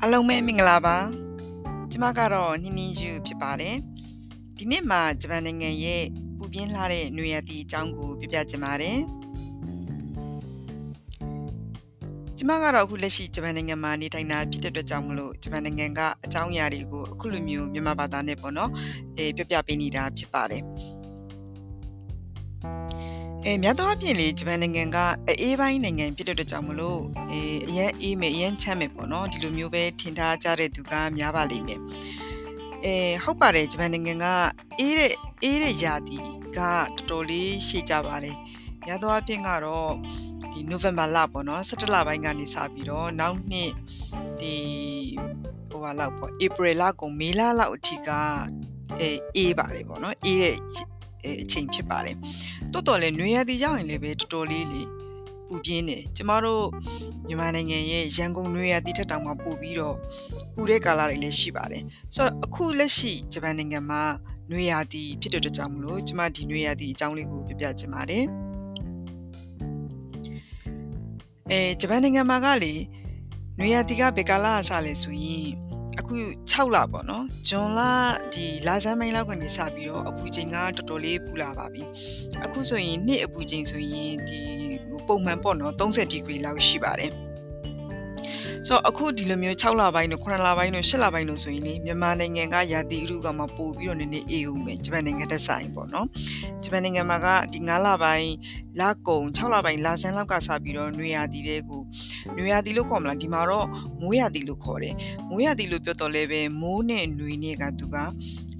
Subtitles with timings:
[0.00, 0.96] အားလုံးပဲမင်္ဂလာပါ
[1.90, 3.76] ကျမကတော့နှင်းနှင်းယူဖြစ်ပါတယ်
[4.56, 6.04] ဒီနေ့မှာဂျပန်နိုင်ငံရဲ့
[6.38, 8.98] ပူပြင်းလာတဲ့နွေရာသီအကြောင်းကိုပြပြချင်ပါတယ်
[12.38, 18.70] ကျမကတော့အခုလက်ရှိဂျပန်နိုင်ငံမှာနေထိုင်တာဖြစ်တဲ့အတွက်ကြောင့်မလို့ဂျပန်နိုင်ငံကအကြောင်းအရာတွေကိုအခုလိုမျိုးမြန်မာဘာသာနဲ့ပေါ့နော်
[19.16, 20.62] အဲပြပြပေးနေတာဖြစ်ပါတယ်
[23.48, 24.98] အဲမြတ်သောအပြင်လေဂျပန်နိုင်ငံက
[25.40, 31.80] အေးပိုင်းနိုင်ငံဖြစ်တဲ့အတွက်ကြောင့်မလို့အဲအရင်အေးမယ်အရင်ချမ်းမယ်ပေါ့နော်ဒီလိုမျိုးပဲထင်ထားကြတဲ့သူကများပါလိမ့်မယ်
[32.84, 32.94] အဲ
[33.24, 34.26] ဟုတ်ပါတယ်ဂျပန်နိုင်ငံက
[34.78, 35.12] အေးတဲ့
[35.42, 36.16] အေးတဲ့ယာတီ
[36.56, 38.36] ကတော်တော်လေးရှေ့ကြပါတယ်
[38.86, 39.92] မြတ်သောအပြင်ကတော့
[40.52, 43.72] ဒီနိုဝင်ဘာလပေါ့နော်17လပိုင်းကနေစပြီးတော့နောက်နှစ်
[44.40, 44.54] ဒီ
[45.70, 48.10] ဟိုဟာလောက်ပေါ့ဧပြီလကုန်မေလလောက်အထိက
[49.00, 50.56] အဲအေးပါတယ်ပေါ့နော်အေးတဲ့
[51.24, 52.16] အချိန်ဖြစ်ပါတယ်
[52.72, 54.82] တော်တော်လေးနွေရာသီရောက်ရင်လည်းပဲတော်တော်လေးလေ
[55.48, 56.64] ပူပြင်းတယ်ကျမတို့
[57.26, 59.96] မြန်မာနိုင်ငံရဲ့ရန်ကုန်နွေရာသီထက်တောင်မှပိုပြီးတော့
[60.54, 61.82] ပူတဲ့ကာလတွေလည်းရှိပါတယ်
[62.14, 64.02] ဆိုတော့အခုလက်ရှိဂျပန်နိုင်ငံမှာ
[64.50, 68.24] နွေရာသီဖြစ်တဲ့အတွက်ကြောင့်မလို့ကျမဒီနွေရာသီအကြောင်းလေးကိုပြပြချင်ပါတယ်
[71.50, 72.74] အဲဂျပန်နိုင်ငံမှာကလေ
[73.58, 75.48] နွေရာသီကဘယ်ကာလအစလဲဆိုရင်
[75.98, 76.14] အခု
[76.50, 77.80] 6လပေါ့နော်ဂျွန်လ
[78.34, 81.82] ဒီလာဇန်မိုင်းလောက်ကနေစပြီးတော့အပူချိန်ကတော်တော်လေးပူလာပါပြီ
[82.44, 84.40] အခုဆိုရင်နှစ်အပူချိန်ဆိုရင်ဒီ
[85.08, 87.25] ပုံမှန်ပေါ့နော်30ဒီဂရီလောက်ရှိပါတယ်
[88.68, 96.06] ဆိုတော့အခုဒီလိုမျိုး6လပိုင်းတို့9လပိုင်းတို့10လပိုင်းတို့ဆိုရင်လေမြန်မာနိုင်ငံကရာသီဥတုကမှပို့ပြီးတော့နည်းနည်းအေးဦးမယ်ဂျပန်နိုင်ငံတက်ဆိုင်ပေါ့နော်
[96.64, 98.32] ဂျပန်နိုင်ငံမှာကဒီ9လပိုင်း
[98.80, 101.82] လကုံ6လပိုင်းလဆန်းလောက်ကစပြီးတော့နွေရာသီတွေကို
[102.36, 103.66] နွေရာသီလို့ခေါ်မလားဒီမှာတော့
[104.02, 104.94] မိုးရာသီလို့ခေါ်တယ်
[105.28, 107.96] မိုးရာသီလို့ပြောတော့လဲပဲမိုးနဲ့နွေနဲ့ကသူက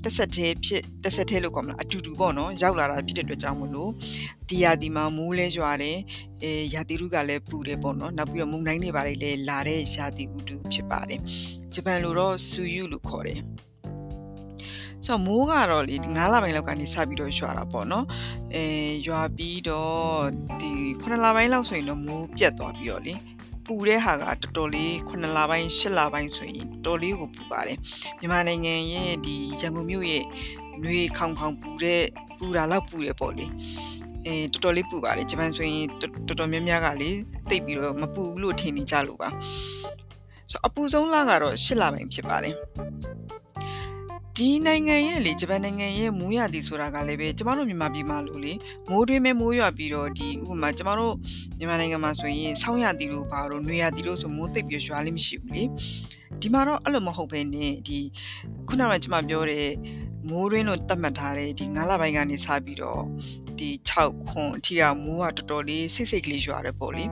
[0.09, 3.91] တစ်ဆက်သေးဖြစ်တစ်ဆက်သေးလို့ခေါ်မလားအတူတူပေါ့နော်ရောက်လာတာဖြစ်တဲ့အတွက်ကြောင့်မလို့
[4.49, 5.99] ဒီရာသီမှာမိုးလဲရွာတယ်
[6.43, 11.21] အဲရာသီဥတုကလည်းပူတယ်ပေါ့နော်နောက်ပြီးတော့မုန်တိုင်းတွေပါတယ်လဲလာတဲ့ရာသီဥတုဖြစ်ပါတယ်
[11.75, 13.41] ဂျပန်လိုတော့ဆူယူလို့ခေါ်တယ်
[15.06, 18.06] ဆိုတော့မိုးကတော့လေ9လပိုင်းလောက်ကနေစပြီးတော့ရွာတာပေါ့နော်
[18.55, 18.65] အဲ
[19.06, 19.99] ရွာပြီးတော့
[20.61, 20.71] ဒီ
[21.03, 23.15] 9လပိုင်းလောက်ဆိုရင်တော့မိုးပြတ်သွားပြီးတော့လေ
[23.66, 27.78] ပူတဲ့ဟာကတော်တော်လေး9လပိုင်း10လပိုင်းဆိုရင်တော်လေးကိုပူပါတယ်
[28.21, 30.25] မြန်မာနိုင်ငံရဲ့ဒီရန်ကုန်မြို့ရဲ့
[30.81, 32.03] ຫນွေခေါင်ခေါင်ပူတဲ့
[32.38, 33.47] ပူတာလောက်ပူတယ်ပေါ့လေ
[34.26, 37.10] အဲတော်တော်လေးပူပါတယ်ဂျပန်ဆိုရင်တော်တော်များများကလေ
[37.50, 39.28] တိတ်ပြီးတော့မပူဘူးလို့ထင်နေကြလို့ပါ
[40.50, 42.55] ဆိုအပူဆုံးလကတော့10လပိုင်းဖြစ်ပါတယ်
[44.41, 48.53] ဒီနိုင်ငံရဲ့လေဂျပန်နိုင်ငံရဲ့မိုးရသည်ဆိုတာကလည်းပဲကျမတို့မြန်မာပြည်မှာလို့လေ
[48.91, 51.15] မိုးတွင်းမဲ့မိုးရွာပြီးတော့ဒီဥပမာကျမတို့
[51.59, 55.65] မြန်မာနိုင်ငံမှာဆိုရင်ဆောင်းရသည်လို့ပါတော့နွေရသည်လို့ဆိုမိုးသိပ်ပြီးရွာလေးမရှိဘူးလေ
[56.41, 57.99] ဒီမှာတော့အဲ့လိုမဟုတ်ဘဲနဲ့ဒီ
[58.69, 59.69] ခုနကကျမပြောတဲ့
[60.29, 63.03] မိုးရင်းလို့သတ်မှတ်ထားတဲ့ဒီ9လပိုင်းကနေစပြီးတော့
[63.59, 67.05] ဒီ6ခွန်အထိကမိုးကတော်တော်လေးစိတ်စိတ်ကလေးရွာတယ်ပေါ့လေ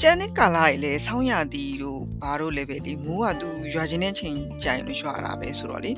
[0.00, 5.92] ကျန်တဲ့ကာလတွေလည်းဆောင်းရသည်တို့ဘာတို့လည်းပဲလေမိုးကသူရွာခြင်းတဲ့ချိန်ကြိုင်လို့ရွာတာပဲဆိုတော့လေ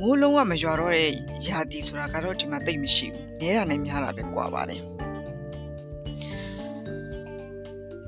[0.00, 1.10] မိုးလုံးဝမရွာတော့တဲ့
[1.48, 4.80] ရာသီဆိုတာကတော့ဒီမှာတိတ်မရှိဘူးနဲတာနဲ့များတာပဲကွာပါတယ်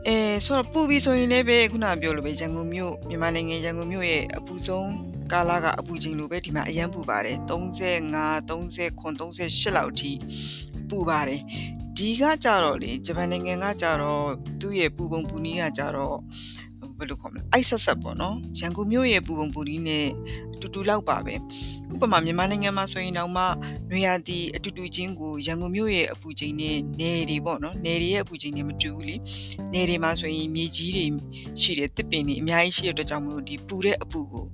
[0.06, 4.90] အဲဆိုတော့ပူပြီးဆိုရင်လည်းပဲခုနပြောလို့ပဲရန်ကုန်မြို့မြန်မာနိုင်ငံရန်ကုန်မြို့ရဲ့အပူဆုံး
[5.32, 10.12] ကာလကအပူချိန်လိုပဲဒီမှာအရန်ပူပါတယ်35 39 38လောက်အထိ
[10.90, 11.40] ပူပါတယ်
[11.98, 14.24] ဒီကကြတော့လေဂျပန်နိုင်ငံကကြတော့
[14.60, 16.16] သူ့ရဲ့ပူပုံပူနီးကကြတော့
[16.98, 20.06] ဘယ်လိုခေါ်မလဲအိုက်ဆက်ဆက်ပေါ့နော်ရန်ကုန်မြို့ရဲ့ပူပုံပူနီးနဲ့
[20.54, 21.34] အတူတူလောက်ပါပဲ
[21.92, 23.44] ဥပမာမြန်မာနိုင်ငံမှာဆိုရင်တော့မှ
[23.90, 29.16] နွေရာသီအတူတူချင်းကိုရန်ကုန်မြို့ရဲ့အပူချိန်နဲ့နယ်တွေပေါ့နော်နယ်တွေရဲ့အပူချိန်နဲ့မတူဘူးလေ
[29.72, 31.04] နယ်တွေမှာဆိုရင်မြေကြီးတွေ
[31.60, 34.46] ရှိတယ်တစ်ပင်တွေအများကြီးရှိတဲ့အတွက်ကြောင့်မလို့ဒီပူတဲ့အပူကို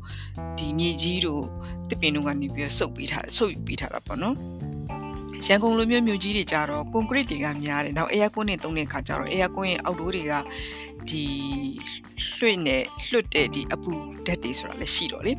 [0.59, 1.45] ဒီမြေကြီးတို့
[1.89, 4.37] တစ်ပင်တို့ကနေပြီးဆုပ်ပေးထားဆုပ်ပေးထားတာပေါ့နော်
[5.47, 10.33] ရန်ကုန်လိုမျိုးမြို့ကြီးတွေကြတော့ကွန်ကရစ်တွေကများတယ်။နောက်အေးယာကွန်းတွေတုံးတဲ့ခါကျတော့အေးယာကွန်းရဲ့အောက်တိုးတွေက
[11.09, 11.25] ဒီ
[12.37, 13.93] လွှင့်နဲ့လွတ်တဲ့ဒီအပူ
[14.27, 15.33] ဓာတ်တွေဆိုတာလည်းရှိတော့လေ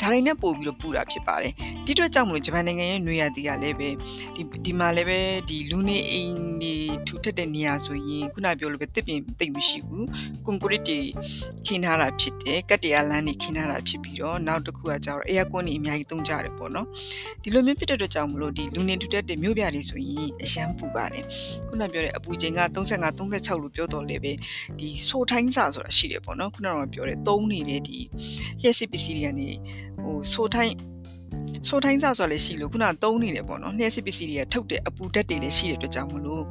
[0.00, 1.52] ဒါတွေနဲ့ပို့ပြီးတော့ပူတာဖြစ်ပါတယ်
[1.86, 3.88] ဒီအတွက်ကြောင့်မလို့ဂျပန်နိုင်ငံရဲ့နွေရာသီကလည်းပဲ
[4.34, 6.74] ဒီဒီမှာလည်းပဲဒီလူနေအိမ်တွေ
[7.06, 10.06] ထူထပ်တဲ့နေရာဆိုရင်ခုနပြောလို့ပဲတစ်ပင်တိတ်မရှိဘူး
[10.44, 11.00] ကွန်ကရစ်တွေ
[11.66, 16.86] ခင်းထားတာဖြစ်တယ်ကတ်တရားလမ်းတွေခင်းထားတာဖြစ်ပြီးတော့နောက်တစ်ခုကကျတော့အေးကွန်းတွေအများကြီးသုံးကြတယ်ပေါ့နော်
[17.42, 21.24] ဒီလိုမျိုးဖြစ်တဲ့အတွက်ကြောင့်မလို့ဒီလူနေထူထပ်တဲ့မြို့ပြတွေဆိုရင်အရန်ပူပါတယ်
[21.68, 24.32] ခုနပြောတဲ့အပူချိန်က35 36လို့ပြောတော့လေပဲ
[24.78, 27.98] ဒီဆိုထိုင်းစာဆိုတာရှိတယ်ပေါ့နော်ခုနကပြောတဲ့သုံးနေတဲ့ဒီ
[28.60, 29.50] လျှက်စစ်ပစ္စည်းတွေကနေ
[30.02, 30.76] ဟိုဆိုထိုင်း
[31.68, 36.42] ဆိုထိုင်းစားဆိုလည်းရှိလို့ခုနသုံးနေတယ်ပေါ့နော်လျှက်စစ်ပစ္စည်းတွေကထုတ်တဲ့အပူဓာတ်တွေလည်းရှိတဲ့အတွက်ကြောင့်မလို့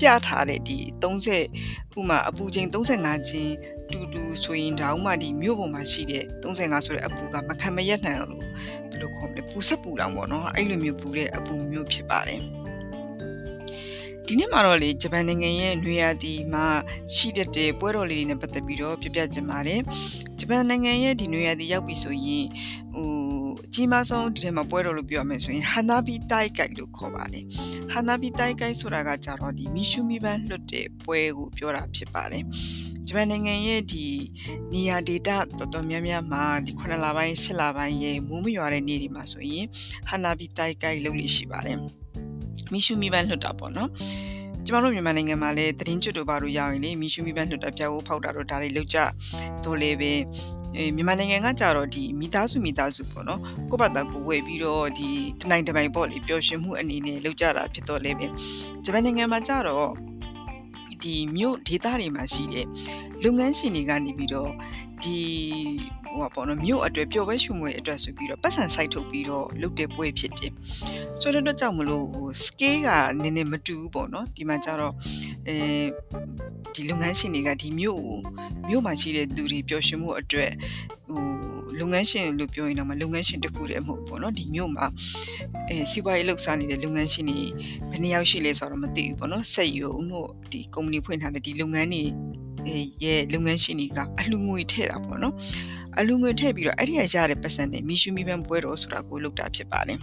[0.00, 3.54] ပြထားတဲ့ဒီ30ဥမာအပူချိန်35ချင်း
[3.92, 8.44] တူတူဆိုရင်တောင်မှဒီမြို့ပေါ်မှာရှိတဲ့35ဆိုတဲ့အပူကမခံမရက်နိုင်လို့
[8.90, 12.40] ဘယ်လိုခေါ်မလဲပူဆက်ပူလောင်ပေါ့နော်အဲ့လိုမျိုးပူတဲ့အပူမျိုးဖြစ်ပါတယ်
[14.28, 16.66] ဒီနေ့မှာတော့လေဂျပန်နိုင်ငံရဲ့နွေရာသီမှာ
[17.14, 19.80] ရှိတတ်တဲ့ပွဲတော်လေးတွေနဲ့ပတ်သက်ပြီးတော့ပြပြချင်ပါတယ်
[20.38, 22.46] ဂျပန်နိုင်ငံရဲ့ဒီနွေရာသီရောက်ပြီဆိုရင်
[22.94, 23.08] ဟို
[23.64, 27.44] အကြီးမားဆုံးဒီထဲမှာပွဲတော်လို့ပြောရမယ်ဆိုရင် Hanabi Taikai လို့ခေါ်ပါတယ်
[27.94, 32.44] Hanabi Taikai ဆိုတာကကြတော့ဒီမီရှူမီပန်းလွတ်တဲ့ပွဲကိုပြောတာဖြစ်ပါတယ်
[33.06, 34.06] ဂျပန်နိုင်ငံရဲ့ဒီ
[34.72, 39.66] နေရာဒေတာတော်တော်များများမှာဒီ9လပိုင်း10လပိုင်းရဲ့မိုးမရွာတဲ့နေ့တွေမှာဆိုရင်
[40.10, 42.03] Hanabi Taikai လုပ်လို့ရှိပါတယ်
[42.72, 43.90] မီရှူမီပန်းလွတ်တာပေါ့နော်
[44.66, 48.98] ကျမတို့မြန်မာနိုင်ငံမှာလည်းသတင်းကျွတ်တို့ဘာလို့ရရင်လေမီရှူမီပန်းလွတ်တာပြောက်ဖို့ဖောက်တာတော့ဒါတွေလောက်ကြ
[49.64, 50.12] တော့လေပဲ
[50.76, 53.40] အဲမြန်မာနိုင်ငံကကြတော့ဒီမိသားစုမိသားစုပေါ့နော်
[53.70, 55.08] ကိုယ့်ဘာသာကိုဝယ်ပြီးတော့ဒီ
[55.40, 58.26] တနိုင်တပိုင်ပေါ့လေပျော်ရွှင်မှုအနေနဲ့လောက်ကြတာဖြစ်တော့လေပဲ
[58.84, 59.88] ဂျပန်နိုင်ငံမှာကြတော့
[61.02, 62.66] ဒီမြို့ဒေသတွေမှာရှိတဲ့
[63.24, 64.50] လုပ်ငန်းရှင်တွေကနေပြီးတော့
[65.02, 65.18] ဒီ
[66.14, 70.52] ဟိုပေါ့နော်မြို့အတွက်ပျော်ပွဲရှုမွေအတွက်ဆိုပြီးတော့ပတ်စံစိုက်ထုတ်ပြီးတော့လုပ်တဲ့ပွဲဖြစ်တယ်
[71.20, 72.88] ဆိုတဲ့အတွက်ကြောင့်မလို့ဟို scale က
[73.22, 74.94] နည်းနည်းမတူဘူးပေါ့နော်ဒီမှာကျတော့
[75.48, 75.56] အဲ
[76.74, 78.18] ဒီလုပ်ငန်းရှင်တွေကဒီမြို့ကို
[78.68, 80.50] မြို့မှာရှိတဲ့သူတွေပျော်ရွှင်မှုအတွက်
[81.08, 81.22] ဟို
[81.80, 84.86] လုပ်ငန်းရှင်လို့ပြောရင်တော့မလုပ်ငန်းရှင်တစ်ခုတည်းမဟုတ်ပေါ့နော်ဒီမြို့မှာ
[85.68, 87.40] အဲစီးပွားရေးလှုပ်ရှားနေတဲ့လုပ်ငန်းရှင်တွေ
[87.90, 92.02] ဘယ်နှယောက်ရှိလဲဆိုတော့မသိဘူးပေါ့နော်စက်ရုံတို့ဒီကုမ္ပဏီဖွင့်ထားတဲ့ဒီလုပ်ငန်းတွေ
[93.04, 95.34] ရဲ့လုပ်ငန်းရှင်တွေကအလှငွေထည့်တာပေါ့နော်
[95.98, 100.00] အလှငွေထည့်ပြီးတော့အဲ့ဒီရရတဲ့ပတ်စံနဲ့မီရှူမီပန်ပွဲတော်ဆိုတာကိုလုပ်တာဖြစ်ပါတယ်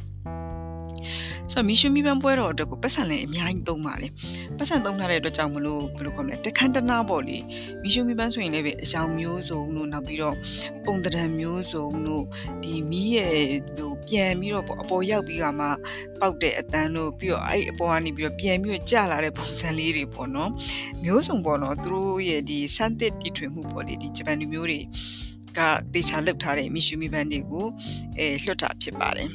[1.51, 4.07] ဆိုတော့မီရှူမီပန်ပွဲတော်အတွက်ကိုပတ်စံလည်းအများကြီးသုံးပါလေ
[4.57, 7.37] ပတ်စံသုံးထားတဲ့အတွက်ကြောင့်မလို့ဘယ်လိုခေါ်မလဲတခန်းတနာပေါ့လေ
[7.81, 10.35] မီရှူမီပန်ဆိုရင်လည်းပဲအယောင်မျိုးစုံလို့နောက်ပြီးတော့
[10.85, 12.25] ပုံတံမျိုးစုံလို့
[12.63, 13.35] ဒီမီးရဲ့
[13.77, 15.67] ဟိုပြန်ပြီးတော့အပေါ်ရောက်ပြီးကမှ
[16.19, 20.51] ပောက်တဲ့အတန်းလို့ပြီးတော့အဲ့အပေါ်ကနေပြီးတော့ပြန်ပြီးတော့ကျလာတဲ့ပုံစံလေးတွေပေါ့နော်
[21.03, 24.79] မျိုးစုံပေါ့နော်သူတို့ရဲ့ဒီစမ်းသစ်တီထွင်မှုပေါ့လေဒီဂျပန်လူမျိုးတွေ
[25.57, 25.59] က
[25.93, 27.67] တေချာလောက်ထားတဲ့မီရှူမီပန်တွေကို
[28.17, 29.29] အဲလွှတ်တာဖြစ်ပါတယ်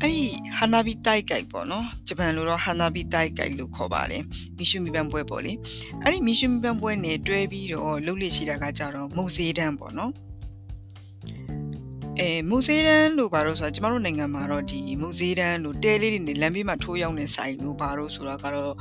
[0.00, 0.24] အဲ့ဒီ
[0.58, 4.22] ဟာနာဘီတိုက်ကြိုက်ပေါ့နော်ဂျပန်လိုတော့ဟာနာဘီတိုက်ကြိုက်လို့ခေါ်ပါတယ်
[4.58, 5.52] မီရှူမီပန်ပွဲပေါ့လေ
[6.02, 10.12] အဲ့ဒီမီရှူမီပန်ပွဲနဲ့တွဲပြီးတော့လှုပ်လေရှိတာကကြတော့မုတ်စေးတန်းပေါ့နော်
[12.18, 18.72] အဲမုတ်စေးတန်းလို့ဘာလို့ဆိုတော့ကျမတို့နိုင်ငံမှာတော့ဒီမုတ်စေးတန်းလို့တဲလေးတွေနဲ့လမ်းဘေးမှာထိုးရောက်နေဆိုင်လို့ဘာလို့ဆိုတော့ကတော့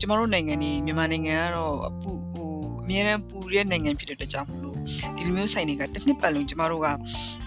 [0.00, 2.50] ကျမတို့နိုင်ငံဒီမြန်မာနိုင်ငံကတော့အပူဟို
[2.82, 4.67] အများရန်ပူတဲ့နိုင်ငံဖြစ်တဲ့အတွက်ကြောင့်မလို့
[5.16, 6.88] ဒီလိုမျိုးဆိုင်တွေကတစ်နှစ်ပတ်လုံးကျမတို့က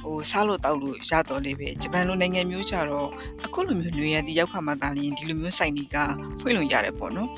[0.04, 3.10] ဟိုစားလို့တောက်လို့ရတော့လေပဲဂျပန်လိုနိုင်ငံမျိုးကြတော့
[3.46, 5.98] အခုလိုမျိုးနေရတဲ့ရောက်ခါမှသာလျှင်ဒီလိုမျိုးဆိုင်တွေက
[6.40, 7.30] ဖွင့်လို့ရတယ်ပေါ့နော်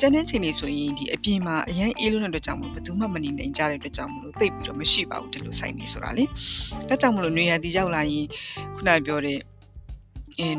[0.00, 6.24] ကျန်တဲ့ချိန်တွေဆိုရင်ဒီအပြင်မှာအရင်အေးလို့တဲ့အတွက်ကြောင့်မလို့ဘယ်သူမှမနေနိုင်ကြတဲ့အတွက်ကြောင့်မလို့တိတ်ပြီးတော့မရှိပါဘူးဒီလိုဆိုင်တွေဆိုတာလေ
[6.88, 8.26] ဒါကြောင့်မလို့နေရတဲ့ရောက်လာရင်
[8.76, 9.49] ခုနပြောတဲ့အဲ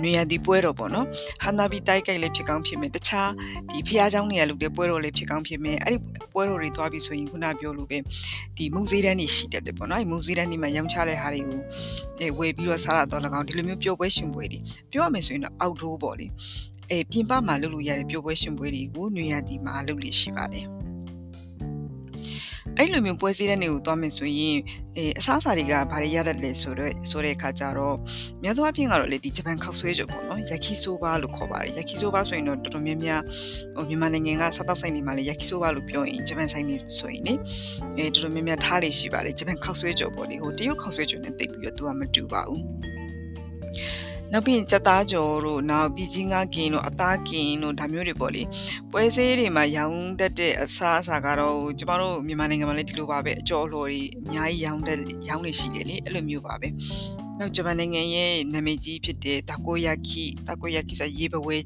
[0.02, 1.06] နွေရသည်ပွဲတော်ပေါ့နော်
[1.42, 3.30] ဟန်နာဘီတိုက်ကြိုက်လည်းဖြစ်ကောင်းဖြစ်မယ်တခြား
[3.72, 5.98] ဒီဖះเจ้าနေရလုပ်တဲ့ပွဲတော်လည်းဖြစ်ကောင်းဖြစ်မယ်အဲ့ဒီ
[6.32, 7.98] ပွဲတော်တွေသွားပြီဆိုရင်ခုနပြောလို့ပဲ
[8.56, 11.60] ဒီမုံစည်းတန်းတွေရှိတတ်တယ်ပေါ့နော်အဲ့မုံစည်းတန်းတွေမှာရောင်းချတဲ့ဟာတွေကို
[12.20, 14.58] အဲဝယ်ပြီးတော့စားရတော့၎င်းဒီလိုမျိုးပျော်ပွဲရှင်ပွဲတွေ
[14.90, 16.26] ပြောရမယ်ဆိုရင်တော့အောက်ဒိုးပေါ့လေ
[16.90, 20.66] အဲပြင်ပမှာလုပ်လို့ရတဲ့ပျော်ပွဲရှင်ပွဲတွေကိုနွေရသည်မှာလုပ်လို့ရှိပါတယ်
[22.77, 24.57] အဲ့လိုမျိုးပွဲစည်းတဲ့နေကိုသွားမယ်ဆိုရင်
[24.97, 27.97] အဲအစားအစာတွေကဘာတွေရတတ်လဲဆိုတော့ဆိုတဲ့အခါကျတော့
[28.43, 33.21] များသောအားဖြင့်ကတော့လေဒီဂျပန်ခောက်ဆွဲကြပေါ့နော်ယက်ခီဆိုဘာလို့ခေါ်ပါတယ်ယက်ခီဆိုဘာဆိုရင်တော့တော်တော်များများ
[33.75, 37.33] ဟိုမြန်မာနိုင်ငံကစားတောက်ဆိုင်တွေမှာလေယက်ခီဆိုဘာလို့ပြောရင်ဂျပန်ဆိုင်တွေဆိုရင်လေ
[37.97, 42.61] အဲတော်တော်များများထားလေရှိပါတယ်ဂျပန်ခောက်ဆွဲကြပေါ့လေဟိုတရုတ်ခောက်ဆွဲကြနဲ့တိတ်ပြီးတော့သူကမတူပါဘူး
[44.32, 48.42] နောက်ပြီးကြက်သားကြော်တို့နောက်ပြီးကြီးငါကင်တို့အသားကင်တို့ဒါမျိုးတွေပေါ့လေ
[48.90, 56.68] ပွဲစည်းတွေမှာရောင်းတတ်တဲ့အစားအစာကတော့ကျမတို့မြန်မာနိုင်ငံမှာလည်းဒီလိုပါပဲအကျော်လှော်တွေအများကြီးရောင်းတတ်ရောင်းနေရှိတယ်လေအဲ့လိုမျိုးပါပဲ
[57.38, 61.56] နောက်ဂျပန်နိုင်ငံရဲ့နာမည်ကြီးဖြစ်တဲ့တာကိုယာကီတာကိုယာကီဆိုရေပွဲ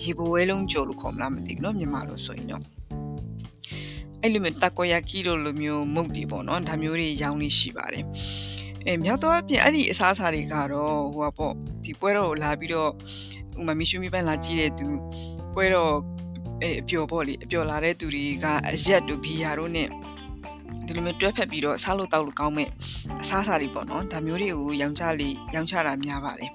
[0.00, 2.62] ရေပွဲလုံးကြော်လို့ခေါ်မလားမသိဘူးเนาะမြန်မာလိုဆိုရင်တော့
[4.22, 8.04] အဲ့လိုမျိုးတာကိုယာကီလိုလိုမျိုးမုတ်တွေပေါ့နော်ဒါမျိုးတွေရောင်းနေရှိပါတယ်
[8.89, 11.53] အဲမြောက်တော့အပြင်အဲ့ဒီအစားအစာတွေကတော့ဟိုကပေါ့
[11.83, 12.91] ဒီပွဲတော့လာပြီးတော့
[13.59, 14.87] ဥမာမီရှူမီပန်လာကြည့်တဲ့သူ
[15.53, 15.93] ပွဲတော့
[16.61, 19.89] အဲအပျော်ပေါ့လေအပျော်လာတဲ့သူတွေကအရက်တို့ဘီယာတို့နဲ့
[20.85, 22.69] ဒီလိုမျိုးတွဲဖက်ပြီးတော့စားလို့တောက်လို့ကောင်းမဲ့
[23.21, 26.51] အစားအစာတွေပေါ့နော်ဒါမျိုးတွေကိုရောင်းချလေရောင်းချတာများပါတယ်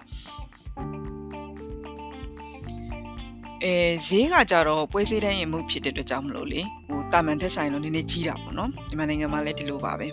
[3.64, 3.74] အဲ
[4.06, 10.08] ဈေးကကြတော့ပွဲစည်းတန်းရင်မှုဖြစ်တဲ့အတွက်ကြောင့်မလို့လေဟို တာမန်တက်ဆိုင်တော့နည်းနည်းကြီးတာပေါ့နော်ဒီမှာနိုင်ငံမှာလည်းဒီလိုပါပဲ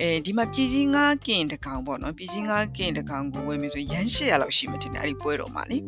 [0.00, 5.78] အဲဒီမှာပြည်ကြီးငါးကင်တကောင်ပေါ့နော်ပြည်ကြီးငါးကင်တကောင်ကိုဝယ်မယ်ဆိုရန်800လောက်ရှိမှတင်တယ်အဲ့ဒီပွဲတော်မှာလေ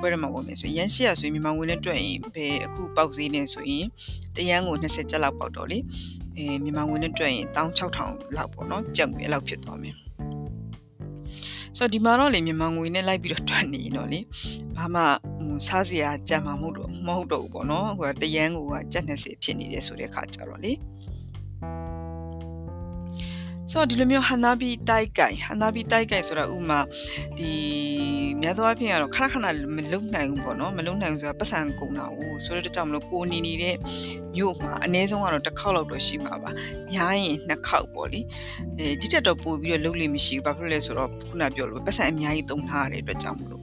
[0.00, 3.86] ပွဲတော်မှာဝယ်မယ်ဆိုရန်800ဆိုရင်မြန်မာငွေနဲ့တွက်ရင်ဘယ်အခုပေါက်ဈေးနဲ့ဆိုရင်
[4.36, 5.78] တရန်ကို20ကျပ်လောက်ပေါက်တော့လေ
[6.36, 9.94] အဲမြန်မာငွေနဲ့တွက်ရင်16000လောက်ပေါ့နော်ကျပ်ငွေအဲ့လောက်ဖြစ်သွားမယ်
[11.76, 14.20] ဆိုတော့ဒီမှာတော့လေမြန်မာငွေနဲ့လိုက်ပြီးတော့တွက်နေရင်တော့လေ
[14.76, 15.02] ဘာမှ
[15.66, 20.72] စားစရာကြံမှာမဟုတ်တော့ မဟုတ်တော့ဘူးပေါ့နော်ဟိုကတရန်ကိုကကြက်20ဖြစ်နေတယ်ဆိုတဲ့အခါကျတော့လေ
[23.72, 26.80] ဆိုတော့ဒီလိုမျိုးဟန်နာဘီတိုက်ကိုင်ဟန်နာဘီတိုက်ကိုင်ဆိုတာဥမာ
[27.38, 27.50] ဒီ
[28.42, 29.46] များသောအားဖြင့်ကတော့ခဏခဏ
[29.76, 33.76] မလုံနိုင်ဘူးပေါ့နော်မလုံနိုင်ဘူးဆိုတာပတ်စံကုန်တာကိုဆိုတော့တကြောင်မလို့ကိုနေနေတဲ့
[34.36, 36.50] မြို့မှာအနည်းဆုံးကတော့တစ်ခေါက်လောက်တော့ရှိမှာပါ
[36.92, 38.20] များရင်နှစ်ခေါက်ပေါ့လေ
[38.78, 43.62] အဲဒီတက်တော့ပို့ပြီးတော့လုံလို့မရှိဘူးဘာဖြစ်လို့လဲဆိုတော့ခုနပြောလို့ပတ်စံအများကြီးတုံထားရတဲ့အတွက်ကြောင့်မလို့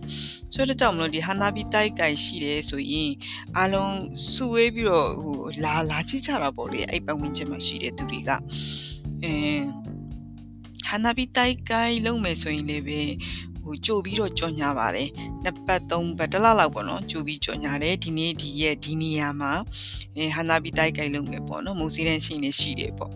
[0.53, 3.11] ဆိုတော့ကြောင့်မလို့ဒီဟာနာဘီတိုက်ကိုင်ရှိတယ်ဆိုရင်
[3.57, 3.95] အားလုံး
[4.33, 8.29] စုဝေးပြီးတော့ဟိုလာလာကြည့်ကြတာပေါ့လေအဲ့ပတ်ဝန်းကျင်မှာရှိတဲ့သူတွေက
[9.23, 9.33] အဲ
[9.85, 9.86] ဟာ
[11.03, 13.01] နာဘီတိုက်ကိုင်လုံးမယ်ဆိုရင်လည်းပဲ
[13.63, 15.09] ဟိုကြိုပြီးတော့ကြော်ညာပါတယ်
[15.43, 19.51] နှစ်ပတ်သုံးပတ်တစ်လလောက်ပေါ့နော်ကြိုပြီးကြော်ညာတယ်ဒီနေ့ဒီရဲ့ဒီနေရာမှာ
[20.17, 23.11] အဲဟာနာဘီတိုက်ကိုင်လုံးမယ်ပေါ့နော်မုံစီးတဲ့ရှိနေရှိတယ်ပေါ့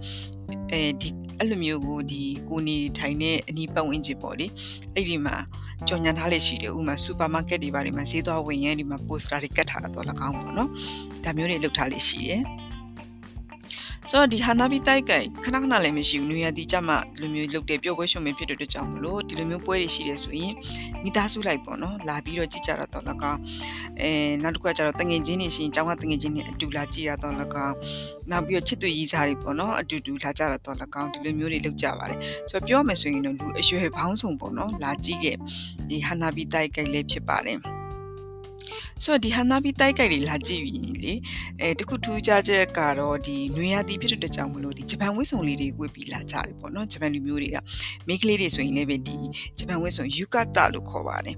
[0.71, 4.47] အဲဒီအဲ့လိုမျိုးကိုဒီကိုနေထိုင်တဲ့အနီးပတ်ဝန်းကျင်ပေါ့လေ
[4.93, 5.35] အဲ့ဒီမှာ
[5.87, 10.69] ကြော်ညာထားလေးရှိတယ်ဥမာစူပါမားကတ်တွေဘာတွေမှာဈေးသွားဝင်ရင်ဒီမှာပိုစတာတွေကတ်ထားတော့၎င်းပေါ့နော်
[11.23, 12.41] ဒါမျိုးတွေလုပ်ထားလေးရှိတယ်
[14.09, 20.53] ဆိုတော့ဒီဟာနာဘီတိုက်ကိုင်ခဏခဏလည်းမရှိဘူးနွေရတီကြမှာဒီလိုမျိုးလုပ်တဲ့ပျော်ပွဲရှုံမဲ့ဖြစ်တဲ့အတွက်ကြောင့်မလို့ဒီလိုမျိုးပွဲတွေရှိတယ်ဆိုရင်
[21.03, 23.35] မိသားစုလိုက်ပေါ့နော်လာပြီးတော့ကြည့်ကြတော့တော့ကော
[24.01, 24.11] အဲ
[24.43, 27.67] နောက်တစ်ခုကကျတော့တငင်ချင်းတွေရှိရင်ကျောင်းကတငင်ချင်းတွေအတူလာကြည့်ရတော့လကော
[28.31, 35.37] နောက်ပြီးတော့ချစ်သူရီးစားတွေပေါ့နော်အတူတူလာကြတော့လကောဒီလိုမျိုးတွေလုပ်ကြပါတယ်ဆိုတော့ပြောမယ်ဆိုရင်တော့လူအရွယ်ဘောင်းဆောင်ပေါ့နော်လာကြည့်ခဲ့
[35.89, 37.80] ဒီဟာနာဘီတိုက်ကိုင်လည်းဖြစ်ပါတယ်
[39.03, 41.13] ဆိုတော့ဒီဟန်နာဘီတိုက်ကြိုက်တွေလာကြည့်ပြီးလေ
[41.61, 47.57] အဲတခုထူးခြားချက်ကတော့ဒီနွေရာသီဖြစ်တဲ့ကြောင့်မလို့ဒီဂျပန်ဝတ်စုံလေးတွေဝတ်ပြီးလာကြတယ်ပေါ့နော်ဂျပန်လူမျိုးတွေက
[48.07, 49.17] မိန်းကလေးတွေဆိုရင်လည်းပဲဒီ
[49.57, 51.35] ဂျပန်ဝတ်စုံယူကတာလို့ခေါ်ပါတယ်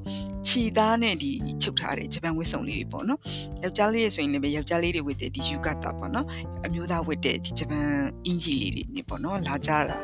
[0.48, 1.32] ခြီသားနဲ့ဒီ
[1.64, 3.20] ချုပ်ထားတဲ့ဂျပန်ဝတ်စုံလေးတွေပေါ့နော်
[3.64, 6.28] ယောက်ျားလေးတွေဆိုရင်လည်းပဲယောက်ျားလေးတွေဝတ်တဲ့ဒီယူကတာပေါ့နော်
[6.66, 7.88] အမျိုးသားဝတ်တဲ့ဒီဂျပန်
[8.26, 9.98] အင်ဂျီလေးတွေနေပေါ့နော်လာကြတာ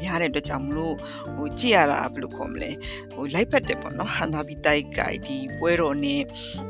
[0.00, 0.94] များတဲ့အတွက်ကြောင့်မလို့
[1.36, 2.70] ဟိုကြည့်ရတာဘယ်လိုခေါ်မလဲ
[3.12, 6.22] ဟိုလိုက်ဖက်တယ်ပေါ့နော်ဟန်နာဘီတိုက်ကြိုက်ဒီပွဲတော်နဲ့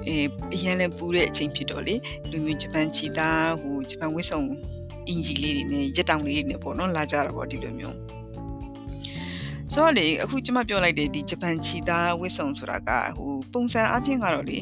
[0.07, 0.17] အဲ
[0.53, 1.95] အရင်လည်းပူတဲ့အချိန်ဖြစ်တော့လေ
[2.31, 4.43] လူမျိုးဂျပန်ချီသားဟိုဂျပန်ဝစ်စုံ
[5.09, 7.97] အင်ဂျီလေးတွေနဲ့ရက်တောင်လေးတွေနဲ့ပေါ့နော်လာကြတာပေါ့ဒီလိုမျိုး
[9.77, 14.59] ဆိုတော့လေအခုကျမပြောလိုက်တဲ့ဒီဂျပန်ချီသားဝစ်စုံဆိုတာကဟိုပုံစံအပြင်ကတော့လေ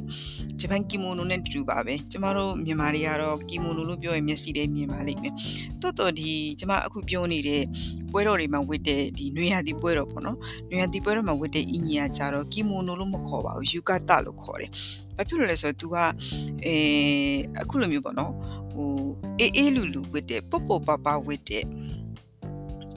[0.60, 5.34] ဂျပန်ကီမိုနိုနဲ့တူတူပါပဲကျမတို့မြန်မာတွေကတော့ကီမိုနိုလို့ပြောရင်မျက်စိတွေမြင်ပါလိမ့်မယ်
[5.80, 7.62] တိုးတော်ဒီကျမအခုပြောနေတဲ့
[8.12, 10.38] ပွဲတော်တွေမှာဝတ်တဲ့ဒီနွေရာသီပွဲတော်ပေါ့နော်
[10.68, 14.70] နွေရာသီပွဲတော်မှာဝတ်တဲ့အင်ဂျီကကြတော့ကီမိုနိုလို့မခေါ်ပါဘူးယူကတာလို့ခေါ်တယ်
[15.16, 15.96] ဘာဖြစ်လို့လဲဆိုတော့ तू က
[16.64, 16.74] အဲ
[17.62, 18.32] အခုလိုမျိုးပေါ့နော်
[18.72, 18.88] ဟို
[19.38, 21.64] အေးအေးလူလူဝတ်တဲ့ပုတ်ပုတ်ပပဝတ်တဲ့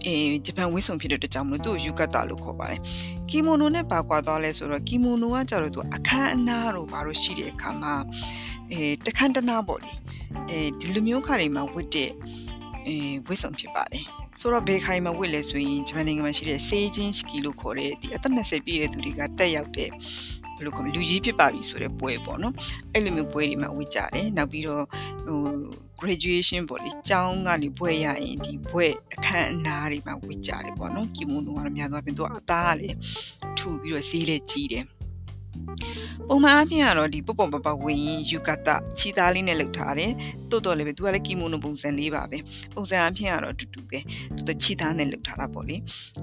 [0.06, 2.82] အဲဂျပန်ဝင်းဆုံဖြစ်တဲ့အတွက်ကြောင့်မလို့သူ့ကိုယူကတာလို့ခေါ်ပါတယ်
[3.30, 7.94] ကီမိုနိုနဲ့ပါကွာသွားလဲဆိုတော့ကီမိုနိုကကြတော့သူအခန်းအနားတို့ဘာလို့ရှိတဲ့အခါမှာ
[8.72, 9.92] အဲတခန်းတနာပေါ့လေ
[10.50, 12.10] အဲဒီလိုမျိုးခါတွေမှာဝတ်တဲ့
[12.88, 12.96] အဲ
[13.28, 14.04] ဝင်းဆုံဖြစ်ပါတယ်
[14.40, 19.90] ဆိုတော့ဘေခိုင်မှာဝစ်လဲဆိုရင်ဂျပန်နိုင်ငံမှာရှိတဲ့စေးချင်းစကီလို့ခေါ်တဲ့ဒီအသက်20ပြည့်တဲ့သူတွေကတက်ရောက်တဲ့
[20.58, 22.54] ဘယ်လိုခေါ်မလဲလူကြီးဖြစ်ပါပြီဆိုတဲ့ပွဲပေါ့နော်
[22.94, 24.84] အဲ့လိုမျိုးပွဲတွေမှာဝစ်ကြတယ်နောက်ပြီးတော့
[25.28, 25.40] ဟို
[26.00, 32.96] graduation ပေါ့လေကျောင်းကနေဘွဲရရင်ဒီဘွဲအခမ်းအနားတွေမှာဝစ်ကြတယ်ပေါ့နော်ကီမိုနိုကတော့များသောအားဖြင့်သူကအသားကလည်း
[33.58, 34.86] ထူပြီးတော့ဈေးလည်းကြီးတယ်
[36.28, 40.12] ပုံမှန်အပြင်ကတော့ဒီပုတ်ပုံပပဝင်ရင်ယူကတာချီသားလေးနဲ့လုပ်ထားတယ်
[40.50, 42.38] တိုးတော်လည်းပဲသူကလည်းကီမိုနိုပုံစံလေးပါပဲ
[42.74, 44.00] ပုံစံအပြင်ကတော့တူတူပဲ
[44.36, 45.76] သူကချီသားနဲ့လုပ်ထားတာပေါ့လေ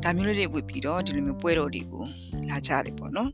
[0.03, 2.05] ဒါမျိုးလေးတွေဝတ်ပြီးတော့ဒီလိုမျိုးပွဲတော်တွေကို
[2.49, 3.31] လာကြတယ်ပေါ့နော်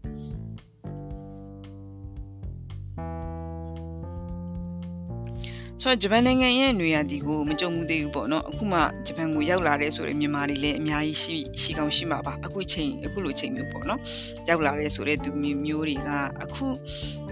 [5.82, 14.00] ဆိုတော့ဂျပန်နိုင်ငံရဲ့နေရာဒီကိုမကြုံမှုသေးဘူးပေါ့နော်အခုမှဂျပန်ကိုရောက်လာတဲ့ဆိုတဲ့မြန်မာတွေလည်းအများကြီးရှိရှိကောင်းရှိမှာပါအခုချိန်အခုလိုချိန်မျိုးပေါ့နော်
[14.48, 15.30] ရောက်လာတဲ့ဆိုတဲ့သူ
[15.64, 16.10] မျိုးတွေက
[16.42, 16.66] အခု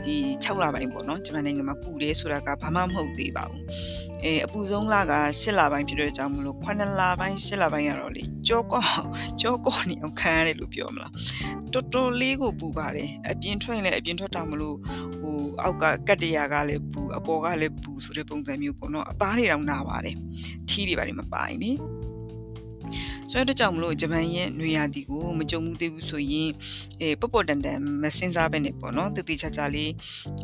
[0.04, 3.62] ဒီ6လပိုင်းပေါ့နော်ဂျပန်နိုင်ငံမှာပူတယ်ဆိုတာကဘာမှမဟုတ်သေးပါဘူး
[4.24, 5.00] အဲအပူဆုံးလက
[5.40, 8.82] 8လပိုင်းဖြစ်တဲ့ကြောင့်မလို့9လပိုင်း10လပိုင်းကတော့လေကြောကော
[9.40, 11.12] ကြောကောနေအောင်ခံရတယ်လို့ပြောမလား
[11.72, 14.76] တော်တော်လေးကိုပူပါတယ်အပြင်ထွက်ရင်လည်းအပြင်ထွက်တာမလို့
[15.20, 20.16] ဟို အောက်ကကတ်တရာကလည်းပူအပေါ်ကလည်းပူဆိုတဲ့ပုံစံမျိုးပေါ့နော်အသားတွေတောင်နာပါတယ်
[20.68, 21.72] ထီးတွေပါနေမပိုင်နေ
[23.30, 26.50] ဆိုတော့ကြောင့်မလို့ဂျပန်ရဲ့နွေရာသီကိုမကြုံမှုသေးဘူးဆိုရင်
[27.00, 29.90] အဲပေါ့ပေါ့တန်တန်မစင်စားပဲနဲ့ပေါ့နော်တတိချာချာလေး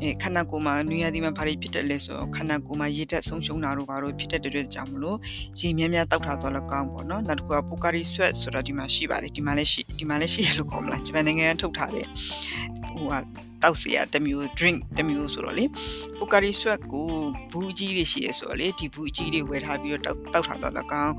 [0.00, 5.18] အဲခန္ဓာကိုယ်မှာနွေရာသီမှာဘာတွေဖြစ်တယ်လဲဆိုတော့ခန္ဓာကိုယ်မှာရေဓာတ်ဆုံးရှုံးတာတို့ဘာလို့ဖြစ်တတ်တဲ့ကြောင့်မလို့
[5.60, 12.06] ရေများများတောက်ထားတော့လည်းကောင်းပေါ့နော်နောက်တစ်ခုကပိုကာရီဆွက်ဆိုတာဒီမှာရှိပါတယ်ဒီမှာလည်းရှိဒီမှာလည်းရှိရလို့ခေါ်မလားဂျပန်နိုင်ငံကထုတ်ထားတဲ့
[12.92, 13.14] ဟိုက
[13.62, 15.64] တောက်စရာတစ်မျိုး drink တစ်မျိုးဆိုတော့လေ
[16.18, 17.08] ပိုကာရီဆွက်ကို
[17.52, 21.14] ဘူးကြီးတွေရှိရဆိုတော့လေဒီဘူးကြီးတွေဝယ်ထားပြီးတော့တောက်တောက်ထားတော့လည်းကောင်း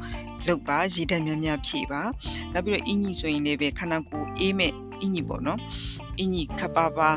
[0.48, 2.02] လုပ်ပါရေဓာတ်များများဖြည့်ပါ
[2.54, 5.60] နောက်ပြီးတော့အင်ကြီးဆိုရင်လည်းပဲခန္ဓာကိုယ်အေးမဲ့အင်ကြီးပေါ့နော်
[6.20, 7.10] အင်ကြီးခပ်ပါပါ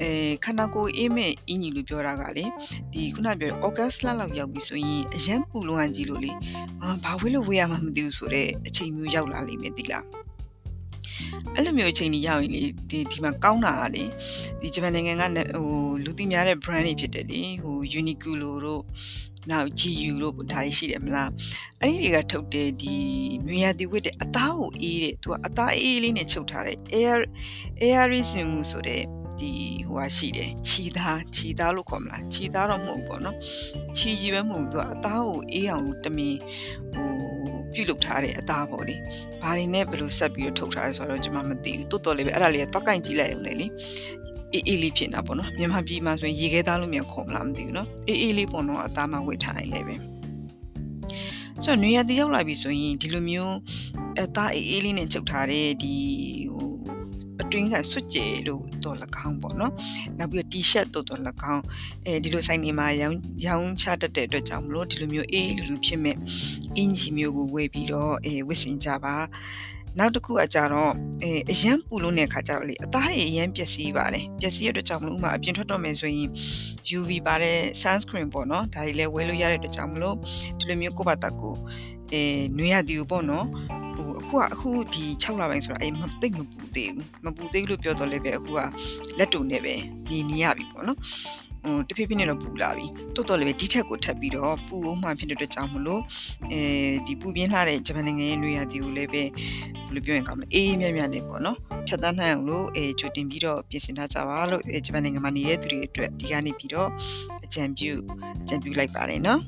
[0.00, 0.10] အဲ
[0.44, 2.44] ခန္ဓာကိုယ်အေးမဲ့အင်ကြီးလို့ပြောတာကလေ
[2.92, 6.30] ဒီခုနပြောဩဂတ်လလောက်ရောက်ပြီဆိုရင်အရန်ပူလွန်ကြီးလို့လေ
[6.82, 10.04] အာဘာဝေးလို့ဝေးရမှမသိဘူးဆိုတော့အချိန်မျိုးရောက်လာလိမ့်မယ်တိလား
[11.54, 14.04] အဲ့လိုမျိုးအချိန်ကြီးရောက်ရင်လေဒီဒီမှာကောင်းတာကလေ
[14.60, 15.18] ဒီဂျပန်နိုင်ငံက
[15.56, 15.70] ဟို
[16.04, 18.82] လူသိများတဲ့ brand တွေဖြစ်တယ်လေဟို Uniqlo တို့
[19.50, 21.30] နောက် GU တို့ဒါတွေရှိတယ်မလား
[21.80, 22.96] အဲ့ဒီတွေကထုတ်တဲ့ဒီ
[23.46, 27.18] နွေရသည်ဝတ်တဲ့အသားကိုအေးတဲ့သူကအသားအေးလေးနဲ့ချုပ်ထားတဲ့ air
[27.82, 29.02] airism ဆိုတဲ့
[29.40, 29.52] ဒီ
[29.86, 33.36] ဟိုဟာရှိတယ်ခြီသားခြီသားလို့ခေါ်မလားခြီသားတော့မဟုတ်ဘူးပေါ့နော်
[33.96, 36.36] ခြီကြီးပဲမဟုတ်ဘူးသူကအသားကိုအေးအောင်လို့တမင်
[36.94, 37.35] ဟို
[37.76, 38.96] ပြုတ်လုထားတဲ့အသားပေါ့လေ
[39.42, 43.66] ဘာတွေနဲ့ဘယ်လိုဆက်ပြီးတော့ထုတ်ထားလဲဆိုတော့ကျွန်မမသိဘူးတိုးတော်လေးပဲအဲ့ဒါလေးကတော့ကင်ကြည့်လိုက်အောင်လေလေ
[44.52, 49.96] အေးအေးလေးဖြစ်နေတာပေါ့နော်မြန်မာပြည်မှာဆိုရင်ရေခဲသားလို့မြန်ခေါ်မလားမသိဘူးနော်အေးအေးလေးပေါ့နော်အသားမှဝတ်ထားရင်လည်းပဲ
[51.64, 53.56] ဆိုတော့နေရာတည်ရောက်လာပြီဆိုရင်ဒီလိုမျိုး
[54.20, 55.94] အသားအေးအေးလေးနဲ့ချုပ်ထားတဲ့ဒီ
[56.45, 56.45] ဟို
[57.42, 59.72] အတွင်းကဆွတ်ကြဲလို့တော့၎င်းပေါ့နော်
[60.18, 61.20] နောက်ပြီးတော့ T-shirt တို့တော့၎
[61.52, 61.62] င်း
[62.04, 66.16] အဲဒီလိုဆိုင်နေမှာရောင်းရောင်းချတတ်တဲ့အတွက်ကြောင့်မလို့ဒီလိုမျိုးအေးလူလူဖြစ်မဲ့
[66.76, 69.14] အင်ဂျီမျိုးကိုဝယ်ပြီးတော့အဲဝစ်စင်ကြပါ
[69.98, 76.30] နောက်တစ်ခုကကြတော့အဲအရန်ပူလို့တဲ့ခါကျတော့လေအသားရအရန်ပျက်စီးပါတယ်ပျက်စီးရတဲ့အတွက်ကြောင့်မလို့ဥမာအပြင်ထွက်တော့မယ်ဆိုရင်
[76.98, 80.16] UV ပါတဲ့ sunscreen ပေါ့နော်ဒါတွေလည်းဝယ်လို့ရတဲ့အတွက်ကြောင့်မလို့
[80.58, 81.54] ဒီလိုမျိုးကိုယ့်ဘာတက်ကို
[82.12, 82.22] အဲ
[82.56, 83.85] နွေရတီကိုပေါ့နော်ဟို
[84.26, 88.60] အခုကအခုဒီ6လပိုင်းဆိုတာအေးမသိမပူသေးဘူးမပူသေးလို့ပြောတော့လည်းပဲအခုက
[89.18, 89.74] လက်တူနဲ့ပဲ
[90.10, 90.98] နေနေရပြီပေါ့နော်
[91.64, 96.02] ဟိုတဖြည်းဖြည်းနဲ့တော့ပူလာပြီတော်တော်လည်းပဲဒီထက်ကိုထပ်ပြီးတော့ပူအောင်မှဖြစ်တဲ့အတွက်ကြောင့်မလို့
[96.52, 96.60] အဲ
[97.06, 99.30] ဒီပူပြင်းလာတဲ့ဂျပန်နိုင်ငံရဲ့နွေရာသီကိုလည်းပဲဘယ်
[99.94, 101.56] လိုပြောရင်ကောင်းမလဲအေးအေးမြတ်မြတ်နဲ့ပေါ့နော်
[101.88, 106.90] ဖြတ်တန်းနိုင်အောင်လို့အဲကြိုတင်ပြီးတော့ပြင်ဆင်ထားကြပါလို့အဲဂျပန်နိုင်ငံမှာနေတဲ့သူတွေအတွက်ဒီကနေပြီးတော့
[107.44, 107.90] အကြံပြု
[108.42, 109.40] အကြံပြုလိုက်ပါတယ်နော်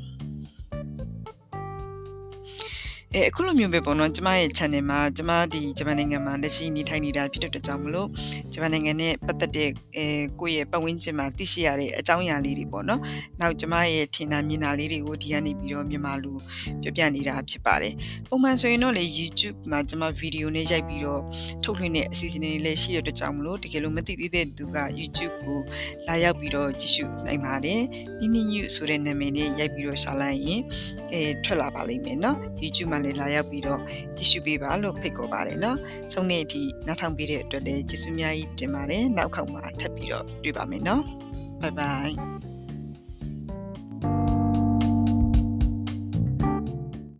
[3.15, 8.09] အဲအခုလိုမျိုးပဲပေါ့နော်ကျမရဲ့ channel မှာကျမဒီဂျပန်နိုင်ငံမှာလက်ရှိနေထိုင်နေတာဖြစ်တဲ့အတွက်ကြောင့်မလို့
[8.53, 10.05] ဂျပန်နိုင်ငံနဲ့ပတ်သက်တဲ့အဲ
[10.41, 13.01] ကိုယ့်ရဲ့ပတ်ဝန်းကျင်မှာသိရှိရတဲ့အကြောင်းအရာလေးတွေပေါ့နော်
[13.41, 16.33] နောက်ကျမရဲ့ထင်တာမြင်တာလေးတွေကိုဒီကနေပြီးတော့မြန်မာလူ
[16.83, 17.95] ပြပြနေတာဖြစ်ပါတယ်
[18.29, 21.23] ပုံမှန်ဆိုရင်တော့လေ YouTube မှာကျမဗီဒီယိုနဲ့ရိုက်ပြီးတော့
[21.65, 25.59] ထုတ်လွှင့်တဲ့အစီအစဉ်တွေလည်းရှိတဲ့အတွက်ကြောင့်မလို့တကယ်လို့မသိသေးတဲ့သူက YouTube ကို
[26.07, 27.83] လာရောက်ပြီးတော့ကြည့်ရှုနိုင်ပါတယ်
[28.21, 30.61] နီနီညူဆိုတဲ့နာမည်နဲ့ရိုက်ပြီးတော့ရှာလိုက်ရင်
[31.13, 33.81] အဲထွက်လာပါလိမ့်မယ်နော် YouTube မှာလည်းလာရောက်ပြီးတော့
[34.17, 35.79] ကြည့်ရှုပေးပါလို့ဖိတ်ခေါ်ပါတယ်နော်။
[36.13, 41.03] ဆုံးနေ့အထိနောက်ထောင်ပေးတဲ့အတွက်လည်းကျေးဇူးများကြီးတင်ပါတယ်။နောက်ခေါက်မှာထပ်ပြီးတော့တွေ့ပါမယ်နော်။
[41.61, 42.48] Bye bye